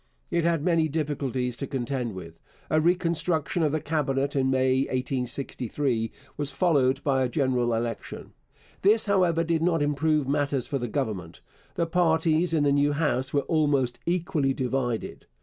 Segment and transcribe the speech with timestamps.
[0.31, 2.39] It had many difficulties to contend with.
[2.71, 8.33] A reconstruction of the Cabinet in May 1863 was followed by a general election.
[8.81, 11.41] This, however, did not improve matters for the Government.
[11.75, 15.27] The parties in the new House were almost equally divided.